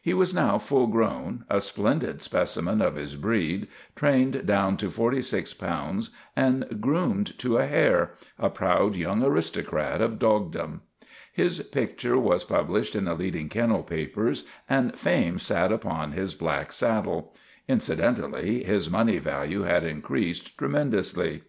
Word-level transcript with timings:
He 0.00 0.14
was 0.14 0.32
now 0.32 0.58
full 0.58 0.86
grown, 0.86 1.44
a 1.50 1.60
splendid 1.60 2.22
specimen 2.22 2.80
of 2.80 2.94
his 2.94 3.16
breed, 3.16 3.66
trained 3.96 4.46
down 4.46 4.76
to 4.76 4.88
forty 4.92 5.20
six 5.20 5.52
pounds 5.52 6.10
and 6.36 6.80
groomed 6.80 7.36
to 7.40 7.56
a 7.58 7.66
hair 7.66 8.12
a 8.38 8.48
proud 8.48 8.94
young 8.94 9.24
aristocrat 9.24 10.00
of 10.00 10.20
dogdom. 10.20 10.82
His 11.32 11.58
picture 11.64 12.16
was 12.16 12.44
pub 12.44 12.68
lished 12.68 12.94
in 12.94 13.06
the 13.06 13.14
leading 13.14 13.48
kennel 13.48 13.82
papers 13.82 14.44
and 14.70 14.96
fame 14.96 15.40
sat 15.40 15.72
upon 15.72 16.12
his 16.12 16.36
black 16.36 16.70
saddle. 16.70 17.34
Incidentally 17.66 18.62
his 18.62 18.88
money 18.88 19.18
value 19.18 19.62
had 19.62 19.82
increased 19.82 20.56
tremendously. 20.56 21.42